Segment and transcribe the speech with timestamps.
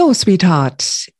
[0.00, 1.12] So, Sweetheart,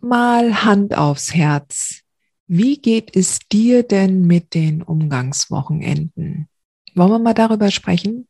[0.00, 2.00] mal Hand aufs Herz.
[2.46, 6.48] Wie geht es dir denn mit den Umgangswochenenden?
[6.94, 8.26] Wollen wir mal darüber sprechen?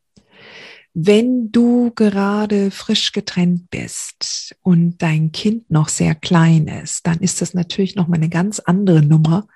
[0.93, 7.41] Wenn du gerade frisch getrennt bist und dein Kind noch sehr klein ist, dann ist
[7.41, 9.47] das natürlich noch mal eine ganz andere Nummer,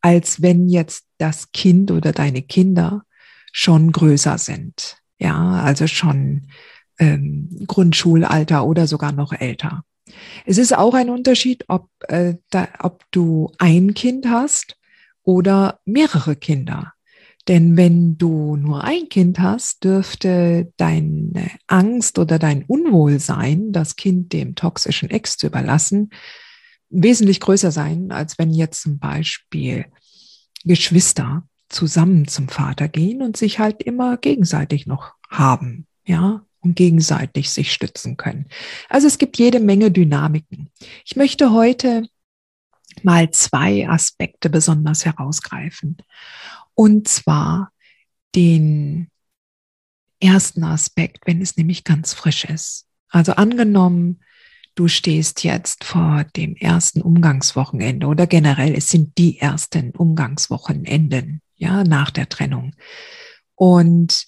[0.00, 3.04] als wenn jetzt das Kind oder deine Kinder
[3.52, 4.96] schon größer sind.
[5.18, 6.48] Ja, also schon
[6.98, 9.84] ähm, Grundschulalter oder sogar noch älter.
[10.44, 14.76] Es ist auch ein Unterschied, ob, äh, da, ob du ein Kind hast
[15.22, 16.92] oder mehrere Kinder.
[17.48, 24.32] Denn wenn du nur ein Kind hast, dürfte deine Angst oder dein Unwohlsein, das Kind
[24.32, 26.10] dem toxischen Ex zu überlassen,
[26.88, 29.86] wesentlich größer sein, als wenn jetzt zum Beispiel
[30.64, 35.86] Geschwister zusammen zum Vater gehen und sich halt immer gegenseitig noch haben.
[36.04, 38.46] Ja, und gegenseitig sich stützen können.
[38.88, 40.70] Also es gibt jede Menge Dynamiken.
[41.04, 42.06] Ich möchte heute
[43.02, 45.96] mal zwei Aspekte besonders herausgreifen.
[46.74, 47.72] Und zwar
[48.34, 49.08] den
[50.20, 52.86] ersten Aspekt, wenn es nämlich ganz frisch ist.
[53.08, 54.20] Also angenommen,
[54.74, 61.84] du stehst jetzt vor dem ersten Umgangswochenende oder generell, es sind die ersten Umgangswochenenden, ja,
[61.84, 62.74] nach der Trennung.
[63.54, 64.26] Und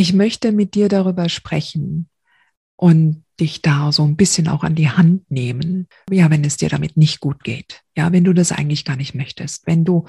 [0.00, 2.08] ich möchte mit dir darüber sprechen
[2.76, 5.88] und dich da so ein bisschen auch an die Hand nehmen.
[6.10, 7.82] Ja, wenn es dir damit nicht gut geht.
[7.94, 9.66] Ja, wenn du das eigentlich gar nicht möchtest.
[9.66, 10.06] Wenn du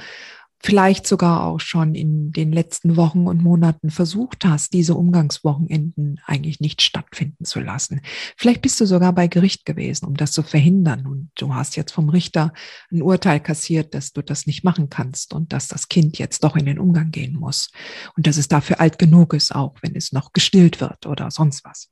[0.64, 6.60] vielleicht sogar auch schon in den letzten Wochen und Monaten versucht hast, diese Umgangswochenenden eigentlich
[6.60, 8.02] nicht stattfinden zu lassen.
[8.38, 11.92] Vielleicht bist du sogar bei Gericht gewesen, um das zu verhindern und du hast jetzt
[11.92, 12.54] vom Richter
[12.92, 16.56] ein Urteil kassiert, dass du das nicht machen kannst und dass das Kind jetzt doch
[16.56, 17.72] in den Umgang gehen muss
[18.16, 21.66] und dass es dafür alt genug ist, auch wenn es noch gestillt wird oder sonst
[21.66, 21.92] was.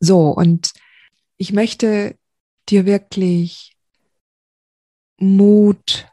[0.00, 0.72] So, und
[1.36, 2.16] ich möchte
[2.68, 3.76] dir wirklich
[5.20, 6.06] Mut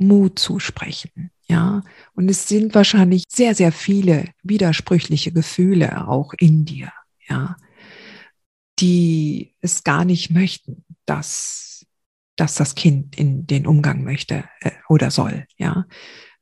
[0.00, 1.30] Mut zusprechen.
[1.48, 1.82] Ja,
[2.14, 6.92] und es sind wahrscheinlich sehr, sehr viele widersprüchliche Gefühle auch in dir.
[7.28, 7.56] Ja,
[8.78, 11.86] die es gar nicht möchten, dass,
[12.36, 15.46] dass das Kind in den Umgang möchte äh, oder soll.
[15.58, 15.86] Ja,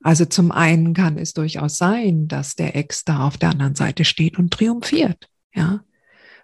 [0.02, 4.04] also zum einen kann es durchaus sein, dass der Ex da auf der anderen Seite
[4.04, 5.28] steht und triumphiert.
[5.54, 5.80] Ja,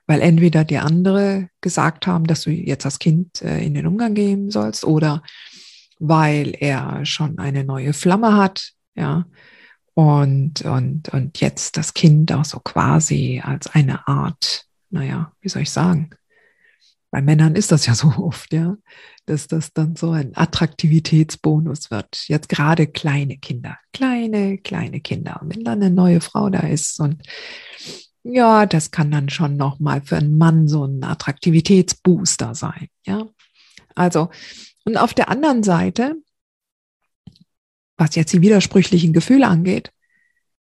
[0.06, 4.14] weil entweder die andere gesagt haben, dass du jetzt das Kind äh, in den Umgang
[4.14, 5.22] gehen sollst oder
[5.98, 9.24] weil er schon eine neue Flamme hat, ja,
[9.94, 15.62] und, und, und jetzt das Kind auch so quasi als eine Art, naja, wie soll
[15.62, 16.10] ich sagen?
[17.12, 18.76] Bei Männern ist das ja so oft, ja,
[19.26, 22.24] dass das dann so ein Attraktivitätsbonus wird.
[22.26, 25.40] Jetzt gerade kleine Kinder, kleine, kleine Kinder.
[25.40, 27.22] Und wenn dann eine neue Frau da ist und
[28.24, 33.28] ja, das kann dann schon nochmal für einen Mann so ein Attraktivitätsbooster sein, ja.
[33.94, 34.30] Also
[34.84, 36.16] und auf der anderen Seite,
[37.96, 39.92] was jetzt die widersprüchlichen Gefühle angeht,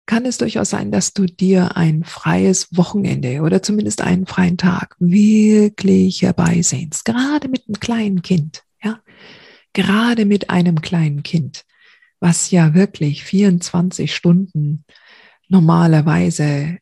[0.05, 4.95] kann es durchaus sein, dass du dir ein freies Wochenende oder zumindest einen freien Tag
[4.99, 7.03] wirklich herbeisehnst.
[7.03, 9.01] Gerade mit einem kleinen Kind, ja.
[9.73, 11.65] Gerade mit einem kleinen Kind,
[12.19, 14.85] was ja wirklich 24 Stunden
[15.49, 16.77] normalerweise äh,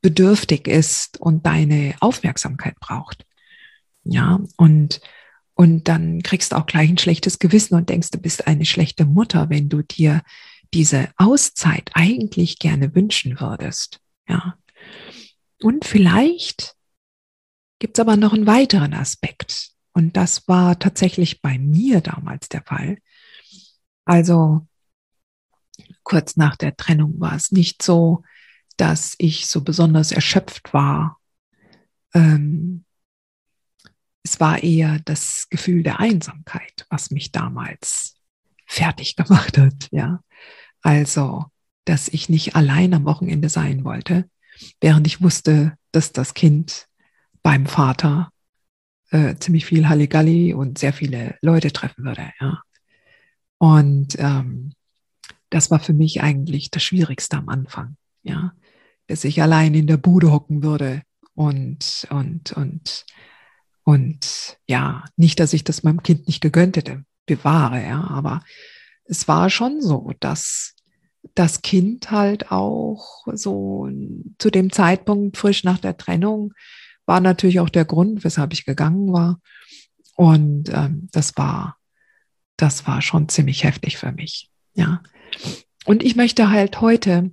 [0.00, 3.26] bedürftig ist und deine Aufmerksamkeit braucht.
[4.02, 5.00] Ja, und
[5.56, 9.06] und dann kriegst du auch gleich ein schlechtes Gewissen und denkst, du bist eine schlechte
[9.06, 10.22] Mutter, wenn du dir
[10.74, 14.00] diese Auszeit eigentlich gerne wünschen würdest.
[14.28, 14.58] Ja.
[15.62, 16.76] Und vielleicht
[17.78, 19.70] gibt es aber noch einen weiteren Aspekt.
[19.94, 22.98] Und das war tatsächlich bei mir damals der Fall.
[24.04, 24.66] Also
[26.02, 28.22] kurz nach der Trennung war es nicht so,
[28.76, 31.18] dass ich so besonders erschöpft war.
[32.12, 32.84] Ähm,
[34.26, 38.16] es war eher das Gefühl der Einsamkeit, was mich damals
[38.66, 40.20] fertig gemacht hat, ja.
[40.82, 41.44] Also,
[41.84, 44.28] dass ich nicht allein am Wochenende sein wollte,
[44.80, 46.88] während ich wusste, dass das Kind
[47.44, 48.30] beim Vater
[49.10, 52.32] äh, ziemlich viel Halligalli und sehr viele Leute treffen würde.
[52.40, 52.62] Ja.
[53.58, 54.72] Und ähm,
[55.50, 57.96] das war für mich eigentlich das Schwierigste am Anfang.
[58.24, 58.52] Ja,
[59.06, 61.02] dass ich allein in der Bude hocken würde
[61.34, 63.06] und und und
[63.86, 68.42] und ja, nicht, dass ich das meinem Kind nicht gegönnt hätte, bewahre, ja, aber
[69.04, 70.74] es war schon so, dass
[71.36, 73.88] das Kind halt auch so
[74.38, 76.52] zu dem Zeitpunkt frisch nach der Trennung
[77.04, 79.40] war natürlich auch der Grund, weshalb ich gegangen war.
[80.16, 81.76] Und ähm, das war,
[82.56, 84.50] das war schon ziemlich heftig für mich.
[84.74, 85.00] Ja.
[85.84, 87.30] Und ich möchte halt heute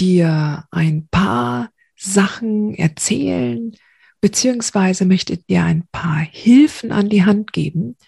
[0.00, 3.76] dir ein paar Sachen erzählen,
[4.24, 7.98] beziehungsweise möchte dir ein paar Hilfen an die Hand geben,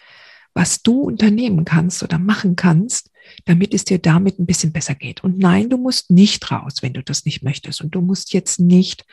[0.54, 3.10] was du unternehmen kannst oder machen kannst,
[3.44, 5.22] damit es dir damit ein bisschen besser geht.
[5.22, 7.82] Und nein, du musst nicht raus, wenn du das nicht möchtest.
[7.82, 9.04] Und du musst jetzt nicht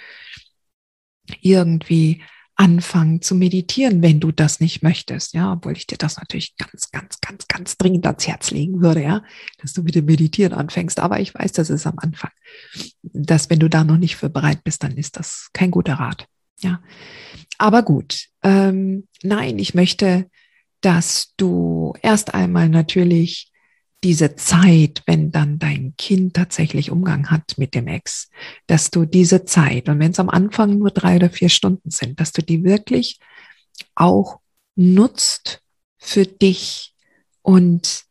[1.41, 2.21] irgendwie
[2.55, 6.89] anfangen zu meditieren, wenn du das nicht möchtest, ja, obwohl ich dir das natürlich ganz,
[6.89, 9.23] ganz, ganz, ganz dringend ans Herz legen würde, ja,
[9.57, 11.01] dass du mit dem Meditieren anfängst.
[11.01, 12.31] Aber ich weiß, das ist am Anfang,
[13.01, 16.29] dass wenn du da noch nicht für bereit bist, dann ist das kein guter Rat,
[16.59, 16.81] ja.
[17.57, 20.29] Aber gut, ähm, nein, ich möchte,
[20.81, 23.51] dass du erst einmal natürlich
[24.03, 28.29] diese Zeit, wenn dann dein Kind tatsächlich Umgang hat mit dem Ex,
[28.67, 32.19] dass du diese Zeit, und wenn es am Anfang nur drei oder vier Stunden sind,
[32.19, 33.19] dass du die wirklich
[33.95, 34.39] auch
[34.75, 35.61] nutzt
[35.97, 36.93] für dich
[37.41, 38.03] und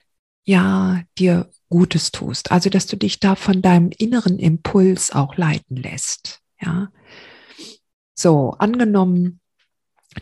[0.44, 2.53] ja, dir Gutes tust.
[2.53, 6.41] Also, dass du dich da von deinem inneren Impuls auch leiten lässt.
[6.61, 6.91] Ja.
[8.14, 9.41] So, angenommen,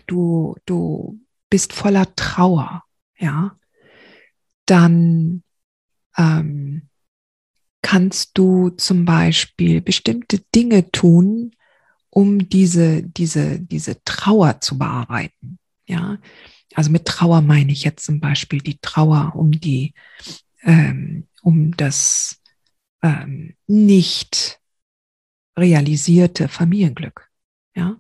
[0.07, 2.85] du, du bist voller Trauer.
[3.19, 3.59] Ja.
[4.67, 5.43] Dann
[6.17, 6.89] ähm,
[7.83, 11.53] kannst du zum Beispiel bestimmte Dinge tun,
[12.11, 15.59] um diese, diese, diese Trauer zu bearbeiten.
[15.87, 16.19] Ja,
[16.75, 19.95] also mit Trauer meine ich jetzt zum Beispiel die Trauer um die,
[20.63, 22.41] ähm, um das
[23.03, 24.61] ähm, nicht
[25.57, 27.30] realisierte Familienglück.
[27.81, 27.97] Ja,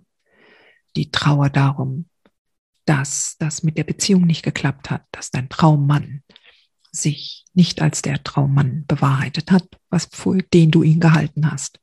[0.94, 2.10] die Trauer darum,
[2.84, 6.22] dass das mit der Beziehung nicht geklappt hat, dass dein Traummann
[6.92, 11.80] sich nicht als der Traummann bewahrheitet hat, was für den du ihn gehalten hast.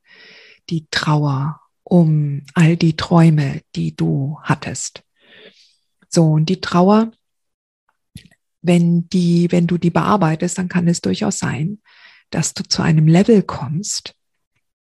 [0.70, 5.02] Die Trauer um all die Träume, die du hattest.
[6.08, 7.10] So, und die Trauer,
[8.62, 11.80] wenn die, wenn du die bearbeitest, dann kann es durchaus sein,
[12.30, 14.14] dass du zu einem Level kommst,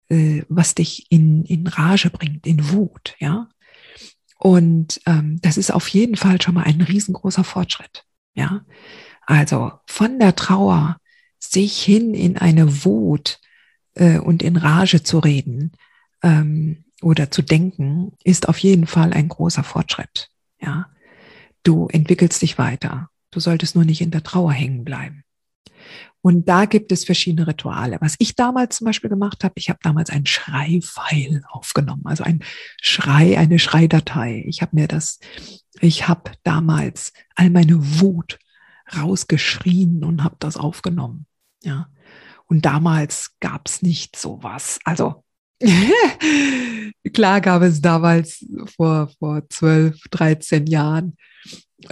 [0.09, 3.49] äh, was dich in, in Rage bringt, in Wut, ja.
[4.37, 8.65] Und ähm, das ist auf jeden Fall schon mal ein riesengroßer Fortschritt, ja.
[9.25, 10.97] Also von der Trauer
[11.39, 13.39] sich hin in eine Wut
[13.95, 15.71] äh, und in Rage zu reden
[16.21, 20.29] ähm, oder zu denken, ist auf jeden Fall ein großer Fortschritt.
[20.61, 20.89] Ja,
[21.63, 23.09] du entwickelst dich weiter.
[23.31, 25.24] Du solltest nur nicht in der Trauer hängen bleiben.
[26.21, 27.97] Und da gibt es verschiedene Rituale.
[28.01, 32.43] Was ich damals zum Beispiel gemacht habe, ich habe damals ein Schreifeil aufgenommen, also ein
[32.81, 34.43] Schrei, eine Schreidatei.
[34.47, 35.19] Ich habe mir das,
[35.81, 38.39] ich habe damals all meine Wut
[38.97, 41.27] rausgeschrien und habe das aufgenommen.
[41.63, 41.89] Ja.
[42.47, 44.79] Und damals gab es nicht sowas.
[44.83, 45.23] Also
[47.13, 48.45] klar gab es damals
[48.75, 51.17] vor, vor 12, 13 Jahren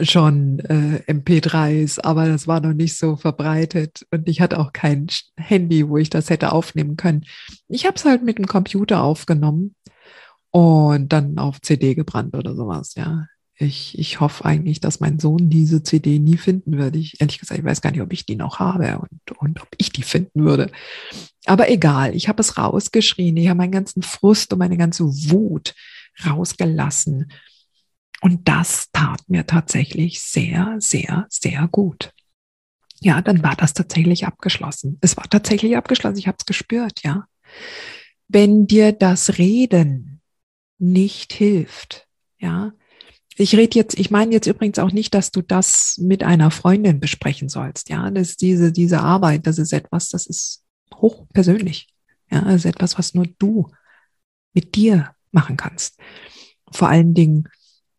[0.01, 5.07] schon äh, MP3s, aber das war noch nicht so verbreitet und ich hatte auch kein
[5.37, 7.25] Handy, wo ich das hätte aufnehmen können.
[7.67, 9.75] Ich habe es halt mit dem Computer aufgenommen
[10.51, 13.27] und dann auf CD gebrannt oder sowas, ja.
[13.55, 16.97] Ich, ich hoffe eigentlich, dass mein Sohn diese CD nie finden würde.
[16.97, 19.67] Ich, ehrlich gesagt, ich weiß gar nicht, ob ich die noch habe und, und ob
[19.77, 20.71] ich die finden würde.
[21.45, 23.37] Aber egal, ich habe es rausgeschrien.
[23.37, 25.75] Ich habe meinen ganzen Frust und meine ganze Wut
[26.25, 27.31] rausgelassen.
[28.23, 32.13] Und das tat mir tatsächlich sehr, sehr, sehr gut.
[33.01, 34.97] Ja, dann war das tatsächlich abgeschlossen.
[35.01, 36.19] Es war tatsächlich abgeschlossen.
[36.19, 37.27] Ich habe es gespürt, ja.
[38.29, 40.21] Wenn dir das Reden
[40.77, 42.07] nicht hilft,
[42.39, 42.71] ja,
[43.35, 47.01] ich rede jetzt, ich meine jetzt übrigens auch nicht, dass du das mit einer Freundin
[47.01, 47.89] besprechen sollst.
[47.89, 50.63] Ja, das ist diese, diese Arbeit, das ist etwas, das ist
[50.95, 51.89] hochpersönlich.
[52.31, 53.69] Ja, das ist etwas, was nur du
[54.53, 55.99] mit dir machen kannst.
[56.71, 57.49] Vor allen Dingen,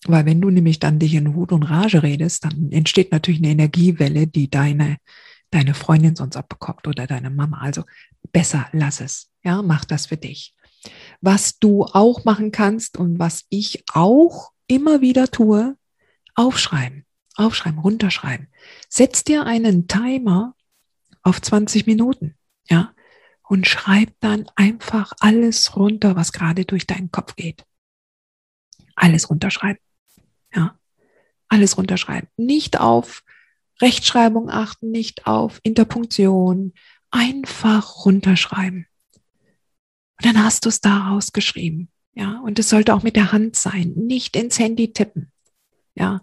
[0.07, 3.51] weil wenn du nämlich dann dich in Wut und Rage redest, dann entsteht natürlich eine
[3.51, 4.99] Energiewelle, die deine,
[5.51, 7.59] deine Freundin sonst abbekommt oder deine Mama.
[7.59, 7.85] Also
[8.33, 9.31] besser lass es.
[9.43, 10.55] Ja, mach das für dich.
[11.21, 15.77] Was du auch machen kannst und was ich auch immer wieder tue,
[16.35, 17.05] aufschreiben,
[17.37, 18.49] aufschreiben, runterschreiben.
[18.89, 20.55] Setz dir einen Timer
[21.23, 22.35] auf 20 Minuten,
[22.69, 22.93] ja,
[23.49, 27.65] und schreib dann einfach alles runter, was gerade durch deinen Kopf geht.
[28.95, 29.81] Alles runterschreiben.
[30.55, 30.79] Ja,
[31.49, 32.29] alles runterschreiben.
[32.37, 33.23] Nicht auf
[33.81, 36.73] Rechtschreibung achten, nicht auf Interpunktion.
[37.11, 38.87] Einfach runterschreiben.
[40.19, 41.91] Und dann hast du es daraus geschrieben.
[42.15, 45.33] Ja, und es sollte auch mit der Hand sein, nicht ins Handy tippen.
[45.97, 46.21] Ja,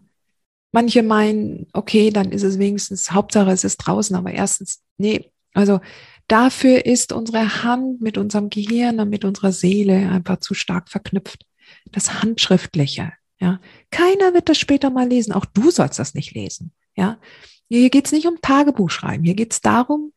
[0.72, 5.82] manche meinen, okay, dann ist es wenigstens, Hauptsache es ist draußen, aber erstens, nee, also
[6.28, 11.46] dafür ist unsere Hand mit unserem Gehirn und mit unserer Seele einfach zu stark verknüpft.
[11.92, 13.12] Das Handschriftliche,
[13.42, 13.60] ja.
[13.90, 15.34] Keiner wird das später mal lesen.
[15.34, 17.20] Auch du sollst das nicht lesen, ja.
[17.68, 19.24] Hier geht es nicht um Tagebuch schreiben.
[19.24, 20.14] Hier geht es darum,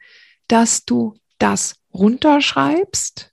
[0.49, 3.33] dass du das runterschreibst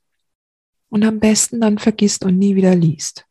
[0.88, 3.26] und am besten dann vergisst und nie wieder liest.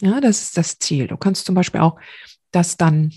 [0.00, 1.06] Ja, das ist das Ziel.
[1.06, 2.00] Du kannst zum Beispiel auch
[2.50, 3.12] das dann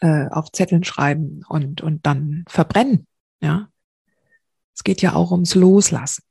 [0.00, 3.06] äh, auf Zetteln schreiben und, und dann verbrennen.
[3.40, 3.68] Ja,
[4.74, 6.24] es geht ja auch ums Loslassen.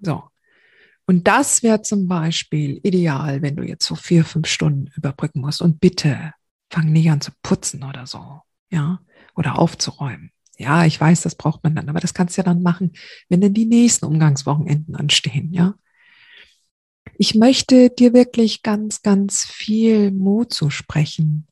[0.00, 0.24] So.
[1.06, 5.60] Und das wäre zum Beispiel ideal, wenn du jetzt so vier, fünf Stunden überbrücken musst.
[5.60, 6.32] Und bitte
[6.70, 8.40] fang nicht an zu putzen oder so.
[8.70, 9.00] Ja,
[9.34, 10.30] oder aufzuräumen.
[10.58, 12.92] Ja, ich weiß, das braucht man dann, aber das kannst du ja dann machen,
[13.28, 15.74] wenn dann die nächsten Umgangswochenenden anstehen, ja.
[17.18, 21.46] Ich möchte dir wirklich ganz, ganz viel Mut zusprechen,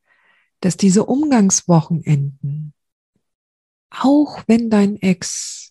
[0.60, 2.72] dass diese Umgangswochenenden,
[3.90, 5.69] auch wenn dein Ex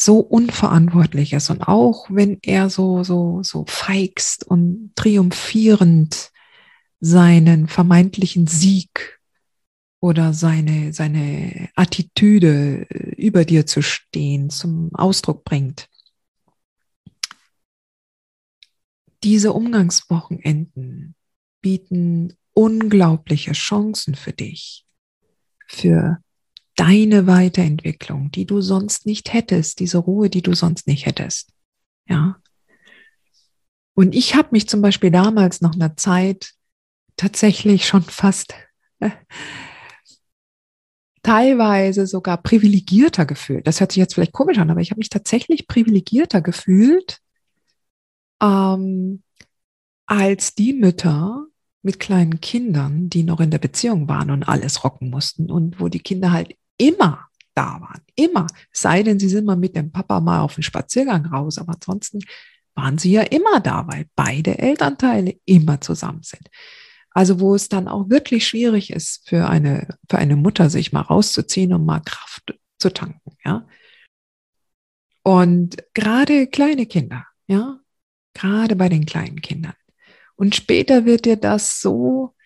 [0.00, 6.30] so unverantwortlich ist und auch wenn er so, so, so feigst und triumphierend
[7.00, 9.18] seinen vermeintlichen Sieg
[9.98, 15.88] oder seine, seine Attitüde äh, über dir zu stehen zum Ausdruck bringt.
[19.24, 21.16] Diese Umgangswochenenden
[21.60, 24.86] bieten unglaubliche Chancen für dich,
[25.66, 26.22] für
[26.78, 31.52] deine Weiterentwicklung, die du sonst nicht hättest, diese Ruhe, die du sonst nicht hättest.
[32.08, 32.36] Ja.
[33.94, 36.52] Und ich habe mich zum Beispiel damals nach einer Zeit
[37.16, 38.54] tatsächlich schon fast
[39.00, 39.10] äh,
[41.24, 43.66] teilweise sogar privilegierter gefühlt.
[43.66, 47.18] Das hört sich jetzt vielleicht komisch an, aber ich habe mich tatsächlich privilegierter gefühlt
[48.40, 49.24] ähm,
[50.06, 51.44] als die Mütter
[51.82, 55.88] mit kleinen Kindern, die noch in der Beziehung waren und alles rocken mussten und wo
[55.88, 58.46] die Kinder halt immer da waren, immer.
[58.72, 62.20] Sei denn, sie sind mal mit dem Papa mal auf den Spaziergang raus, aber ansonsten
[62.74, 66.48] waren sie ja immer da, weil beide Elternteile immer zusammen sind.
[67.10, 71.00] Also wo es dann auch wirklich schwierig ist für eine, für eine Mutter, sich mal
[71.00, 73.66] rauszuziehen und mal Kraft zu tanken, ja.
[75.24, 77.80] Und gerade kleine Kinder, ja,
[78.34, 79.74] gerade bei den kleinen Kindern.
[80.36, 82.36] Und später wird dir das so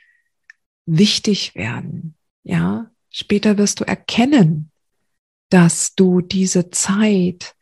[0.86, 2.91] wichtig werden, ja.
[3.12, 4.70] Später wirst du erkennen,
[5.50, 7.54] dass du diese Zeit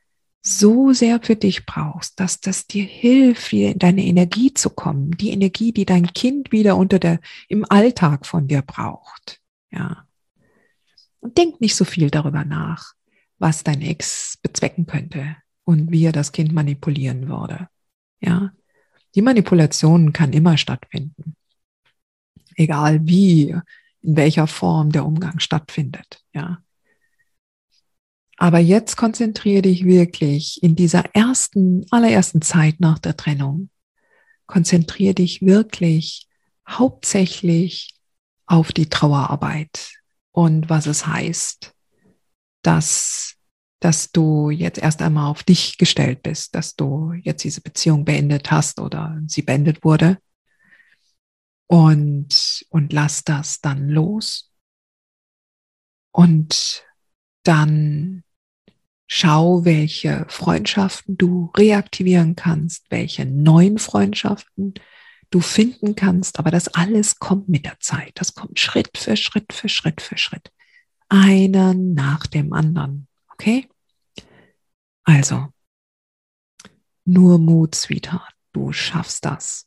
[0.43, 5.11] so sehr für dich brauchst, dass das dir hilft, wieder in deine Energie zu kommen,
[5.19, 9.41] die Energie, die dein Kind wieder unter der, im Alltag von dir braucht.
[9.71, 10.07] Ja.
[11.19, 12.95] Und denk nicht so viel darüber nach,
[13.39, 17.69] was dein Ex bezwecken könnte und wie er das Kind manipulieren würde.
[18.21, 18.53] Ja.
[19.15, 21.35] Die Manipulation kann immer stattfinden.
[22.55, 23.57] Egal wie,
[24.03, 26.23] in welcher Form der Umgang stattfindet.
[26.33, 26.63] Ja.
[28.37, 33.69] Aber jetzt konzentriere dich wirklich in dieser ersten, allerersten Zeit nach der Trennung.
[34.47, 36.27] Konzentriere dich wirklich
[36.67, 37.95] hauptsächlich
[38.47, 39.93] auf die Trauerarbeit
[40.33, 41.73] und was es heißt,
[42.63, 43.35] dass,
[43.81, 48.51] dass du jetzt erst einmal auf dich gestellt bist, dass du jetzt diese Beziehung beendet
[48.51, 50.19] hast oder sie beendet wurde.
[51.71, 54.53] Und, und lass das dann los.
[56.11, 56.85] Und
[57.45, 58.25] dann
[59.13, 64.75] Schau, welche Freundschaften du reaktivieren kannst, welche neuen Freundschaften
[65.31, 66.39] du finden kannst.
[66.39, 68.13] Aber das alles kommt mit der Zeit.
[68.15, 70.53] Das kommt Schritt für Schritt für Schritt für Schritt.
[71.09, 73.09] Einer nach dem anderen.
[73.33, 73.69] Okay?
[75.03, 75.49] Also,
[77.05, 78.33] nur Mut, Sweetheart.
[78.53, 79.67] Du schaffst das.